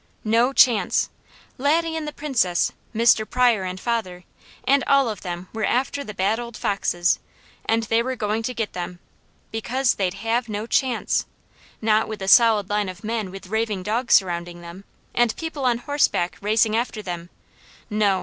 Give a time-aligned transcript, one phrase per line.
[0.25, 1.11] No chance!
[1.59, 3.29] Laddie and the Princess, Mr.
[3.29, 4.23] Pryor and father,
[4.67, 7.19] and all of them were after the bad old foxes;
[7.67, 8.97] and they were going to get them;
[9.51, 11.27] because they'd have no chance
[11.83, 15.77] Not with a solid line of men with raving dogs surrounding them, and people on
[15.77, 17.29] horseback racing after them,
[17.87, 18.19] no!